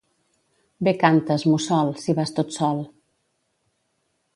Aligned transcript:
Bé 0.87 0.93
cantes, 1.03 1.45
mussol, 1.51 1.95
si 2.05 2.19
vas 2.21 2.35
tot 2.41 2.59
sol. 2.59 2.85